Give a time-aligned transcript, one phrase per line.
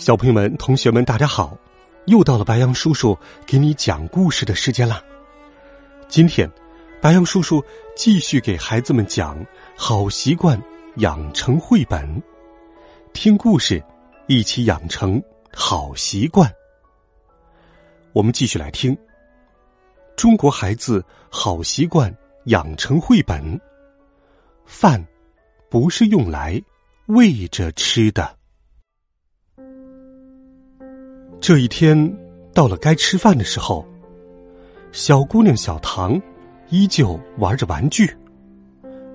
[0.00, 1.54] 小朋友们、同学们，大家好！
[2.06, 3.14] 又到了白杨叔叔
[3.46, 5.04] 给你讲故事的时间啦。
[6.08, 6.50] 今天，
[7.02, 7.62] 白杨叔叔
[7.94, 9.38] 继续给孩子们讲
[9.76, 10.58] 《好习惯
[10.96, 12.02] 养成绘本》，
[13.12, 13.84] 听故事，
[14.26, 16.50] 一起养成好习惯。
[18.14, 18.96] 我们继续来听
[20.16, 22.10] 《中国孩子好习惯
[22.44, 23.38] 养成绘本》。
[24.64, 25.06] 饭
[25.68, 26.58] 不是用来
[27.08, 28.39] 喂着吃的。
[31.40, 31.96] 这一天
[32.52, 33.84] 到了该吃饭的时候，
[34.92, 36.20] 小姑娘小唐
[36.68, 38.06] 依旧玩着玩具。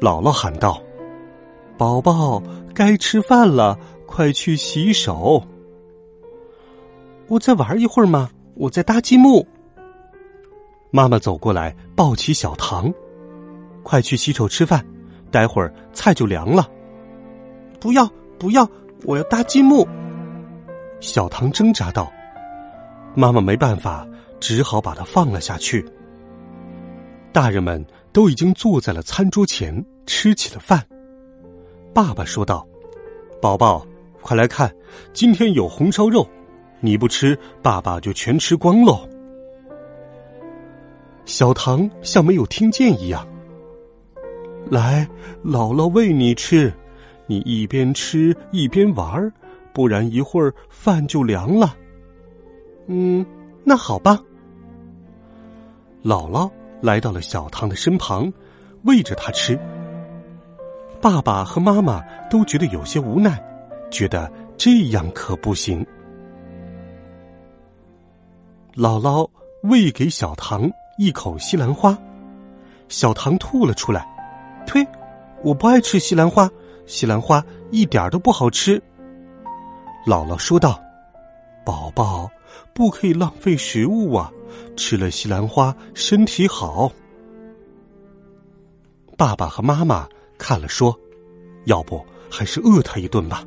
[0.00, 0.82] 姥姥喊道
[1.76, 2.42] ：“宝宝，
[2.74, 5.42] 该吃饭了，快去洗手。”
[7.28, 8.30] 我再玩一会儿吗？
[8.54, 9.46] 我在搭积木。
[10.90, 12.92] 妈妈走过来，抱起小唐
[13.84, 14.82] ：“快去洗手吃饭，
[15.30, 16.66] 待会儿菜就凉了。”
[17.78, 18.66] 不要不要，
[19.04, 19.86] 我要搭积木。
[20.98, 22.10] 小唐挣扎道
[23.16, 24.06] ：“妈妈没办法，
[24.38, 25.84] 只好把它放了下去。”
[27.32, 30.86] 大人们都已经坐在了餐桌前吃起了饭。
[31.94, 32.66] 爸爸说道
[33.40, 33.86] ：“宝宝，
[34.20, 34.70] 快来看，
[35.14, 36.28] 今天有红烧肉，
[36.80, 39.08] 你不吃，爸爸就全吃光喽。”
[41.24, 43.26] 小唐像没有听见一样
[44.70, 45.08] ：“来，
[45.42, 46.72] 姥姥喂你吃，
[47.26, 49.32] 你一边吃一边玩儿。”
[49.74, 51.76] 不然一会儿饭就凉了。
[52.86, 53.24] 嗯，
[53.64, 54.18] 那好吧。
[56.04, 58.32] 姥姥来到了小唐的身旁，
[58.84, 59.58] 喂着他吃。
[61.00, 62.00] 爸爸和妈妈
[62.30, 63.42] 都觉得有些无奈，
[63.90, 65.84] 觉得这样可不行。
[68.74, 69.28] 姥姥
[69.62, 71.96] 喂给小唐一口西兰花，
[72.88, 74.06] 小唐吐了出来。
[74.66, 74.86] 呸！
[75.42, 76.50] 我不爱吃西兰花，
[76.86, 78.82] 西兰花一点都不好吃。
[80.06, 80.80] 姥姥说道
[81.66, 82.30] ：“宝宝，
[82.72, 84.32] 不可以浪费食物啊！
[84.76, 86.92] 吃了西兰花，身体好。”
[89.18, 90.96] 爸爸和妈妈看了说
[91.66, 93.44] ：“要不还是饿他一顿吧。”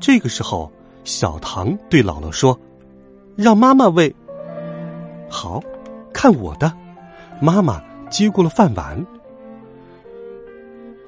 [0.00, 0.72] 这个时候，
[1.04, 2.58] 小唐对姥姥说
[3.36, 4.14] ：“让妈妈喂。”
[5.28, 5.62] 好，
[6.14, 6.72] 看我的！
[7.42, 9.04] 妈妈接过了饭碗，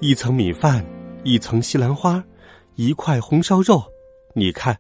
[0.01, 0.85] 一层米饭，
[1.23, 2.23] 一层西兰花。
[2.75, 3.83] 一块红烧肉，
[4.35, 4.77] 你看，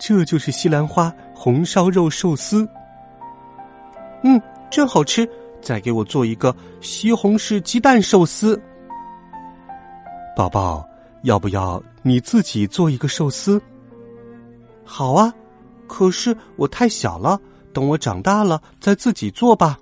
[0.00, 2.66] 这就是西兰花红烧肉寿司。
[4.24, 4.40] 嗯，
[4.70, 5.28] 真好吃！
[5.60, 8.60] 再给我做一个西红柿鸡蛋寿司。
[10.34, 10.88] 宝宝，
[11.22, 13.60] 要不要你自己做一个寿司？
[14.84, 15.32] 好啊，
[15.86, 17.38] 可是我太小了，
[17.74, 19.78] 等我长大了再自己做吧。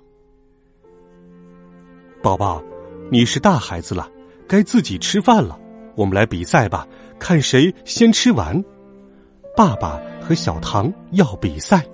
[2.21, 2.61] 宝宝，
[3.09, 4.09] 你是大孩子了，
[4.49, 5.57] 该自己吃饭了。
[5.95, 6.85] 我们来比赛吧。
[7.17, 8.63] 看谁先吃完，
[9.59, 11.85] 爸爸和小唐要比赛。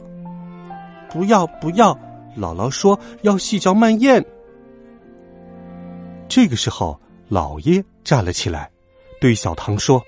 [1.09, 1.95] 不要不要，
[2.37, 4.23] 姥姥说要细嚼慢咽。
[6.29, 8.69] 这个时候，姥爷站了起来，
[9.19, 9.99] 对小唐说：“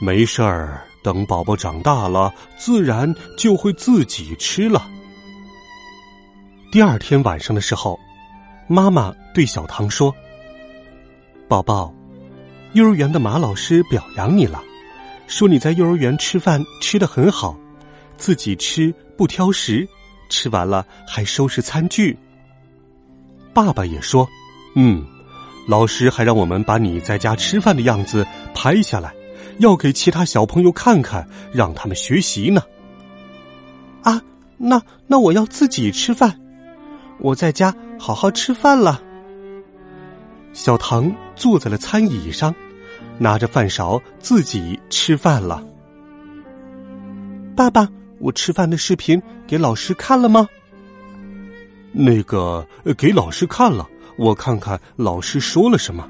[0.00, 4.88] 没事儿，等宝宝长大了，自然就会自己吃了。”
[6.72, 8.00] 第二天晚上的时候，
[8.66, 10.14] 妈妈对小唐说
[11.46, 11.92] ：“宝宝。”
[12.72, 14.62] 幼儿园的马老师表扬你了，
[15.28, 17.56] 说你在幼儿园吃饭吃的很好，
[18.16, 19.86] 自己吃不挑食，
[20.28, 22.18] 吃完了还收拾餐具。
[23.52, 24.26] 爸爸也说
[24.74, 25.04] ：“嗯，
[25.68, 29.14] 老师还让我们把你在家吃饭的样子拍下来，
[29.58, 32.62] 要给其他小朋友看看，让他们学习呢。”
[34.02, 34.20] 啊，
[34.56, 36.40] 那那我要自己吃饭，
[37.18, 39.02] 我在家好好吃饭了。
[40.54, 42.54] 小唐坐在了餐椅上，
[43.18, 45.62] 拿着饭勺自己吃饭了。
[47.56, 47.88] 爸爸，
[48.20, 50.48] 我吃饭的视频给老师看了吗？
[51.92, 52.64] 那个
[52.96, 56.08] 给老师看了，我看看老师说了什么。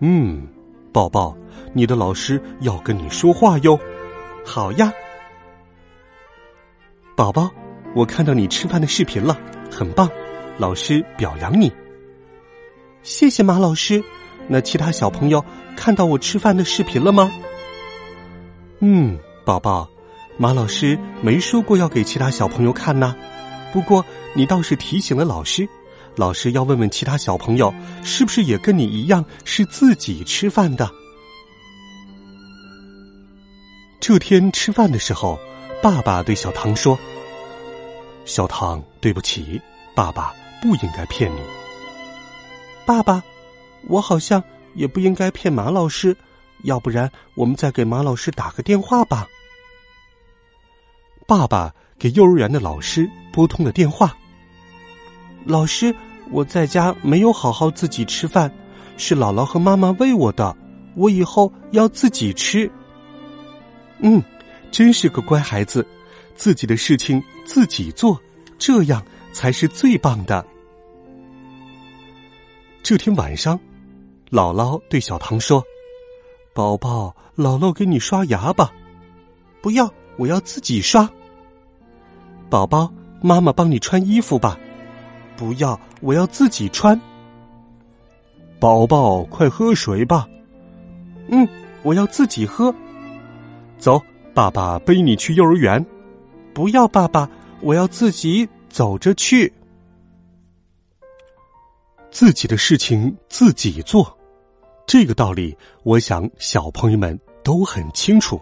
[0.00, 0.48] 嗯，
[0.92, 1.36] 宝宝，
[1.72, 3.78] 你的老师要跟你说话哟。
[4.44, 4.92] 好呀，
[7.14, 7.48] 宝宝，
[7.94, 9.38] 我看到你吃饭的视频了，
[9.70, 10.10] 很棒，
[10.58, 11.72] 老师表扬你。
[13.02, 14.02] 谢谢马老师。
[14.48, 15.44] 那其他小朋友
[15.76, 17.30] 看到我吃饭的视频了吗？
[18.80, 19.88] 嗯，宝宝，
[20.36, 23.14] 马老师没说过要给其他小朋友看呢。
[23.72, 24.04] 不过
[24.34, 25.68] 你倒是提醒了老师，
[26.16, 30.90] 老师要问问其他小朋友，是不是也跟你一样是自己吃饭的。
[34.00, 35.38] 这天吃饭的时候，
[35.82, 36.98] 爸爸对小唐说
[38.26, 39.60] ：“小唐，对不起，
[39.94, 41.40] 爸爸不应该骗你。
[42.84, 43.24] 爸爸，
[43.88, 44.42] 我好像
[44.74, 46.16] 也不应该骗马老师。”
[46.64, 49.28] 要不然，我们再给马老师打个电话吧。
[51.26, 54.16] 爸爸给幼儿园的老师拨通了电话。
[55.44, 55.94] 老师，
[56.30, 58.50] 我在家没有好好自己吃饭，
[58.96, 60.56] 是姥姥和妈妈喂我的，
[60.94, 62.70] 我以后要自己吃。
[63.98, 64.22] 嗯，
[64.70, 65.86] 真是个乖孩子，
[66.34, 68.18] 自己的事情自己做，
[68.58, 70.42] 这样才是最棒的。
[72.82, 73.60] 这天晚上，
[74.34, 75.62] 姥姥对小唐说。
[76.52, 78.72] 宝宝，姥姥给你刷牙吧。
[79.62, 81.08] 不要，我要自己刷。
[82.50, 82.92] 宝宝，
[83.22, 84.58] 妈妈帮你穿衣服吧。
[85.36, 87.00] 不要，我要自己穿。
[88.58, 90.26] 宝宝，快喝水吧。
[91.28, 91.48] 嗯，
[91.84, 92.74] 我要自己喝。
[93.78, 94.02] 走，
[94.34, 95.84] 爸爸背你去幼儿园。
[96.52, 99.52] 不要，爸爸，我要自己走着去。
[102.10, 104.18] 自己的事情自己做。
[104.86, 108.40] 这个道理，我想小朋友们都很清楚。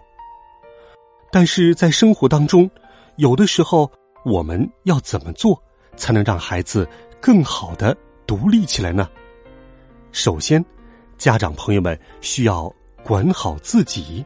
[1.31, 2.69] 但是在生活当中，
[3.15, 3.89] 有的时候
[4.25, 5.61] 我们要怎么做
[5.95, 6.87] 才能让孩子
[7.21, 7.95] 更好的
[8.27, 9.09] 独立起来呢？
[10.11, 10.63] 首先，
[11.17, 12.71] 家长朋友们需要
[13.03, 14.23] 管好自己。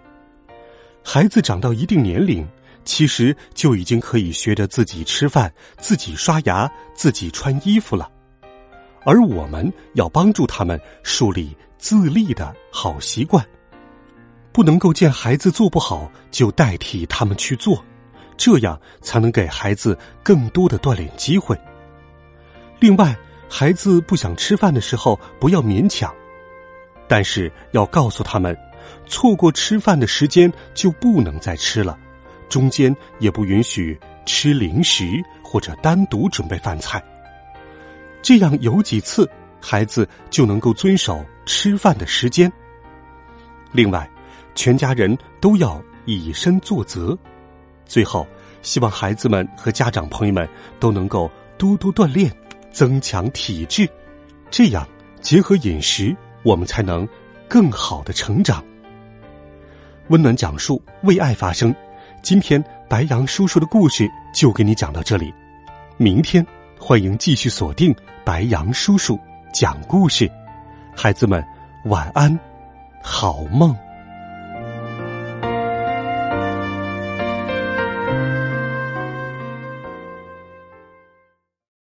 [1.04, 2.46] 孩子长到一定年龄，
[2.84, 8.12] 其实就已经可以学着自己吃饭、自己刷牙、自己穿衣服了，
[9.06, 11.56] 而我们要帮助他们树立。
[11.78, 13.46] 自立的好习惯，
[14.52, 17.84] 不能够见孩子做不好就代替他们去做，
[18.36, 21.58] 这样才能给孩子更多的锻炼机会。
[22.80, 23.16] 另外，
[23.50, 26.14] 孩子不想吃饭的时候不要勉强，
[27.08, 28.58] 但是要告诉他们，
[29.06, 31.98] 错过吃饭的时间就不能再吃了，
[32.50, 35.06] 中间也不允许吃零食
[35.44, 37.04] 或者单独准备饭菜。
[38.22, 39.30] 这样有几次。
[39.62, 42.51] 孩子就能够遵守吃饭的时间。
[43.71, 44.09] 另外，
[44.56, 47.18] 全家人都要以身作则。
[47.86, 48.27] 最后，
[48.62, 50.48] 希望孩子们和家长朋友们
[50.80, 52.31] 都能够多多锻炼，
[52.71, 53.88] 增强体质。
[54.50, 54.88] 这样
[55.21, 57.07] 结合饮食，我们才能
[57.48, 58.63] 更好的成长。
[60.07, 61.74] 温暖讲述，为爱发声。
[62.24, 65.33] 今天白杨叔叔的故事就给你讲到这里，
[65.98, 66.45] 明天
[66.80, 67.94] 欢迎继续锁定
[68.25, 69.19] 白杨叔叔。
[69.59, 70.31] 讲故事，
[70.95, 71.44] 孩子们
[71.86, 72.39] 晚安，
[73.01, 73.75] 好梦。